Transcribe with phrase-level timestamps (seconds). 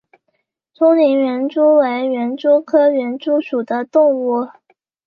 [0.73, 4.47] 松林园蛛为园蛛科园蛛属的动物。